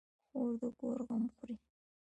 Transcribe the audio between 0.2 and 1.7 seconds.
خور د کور غم خوري.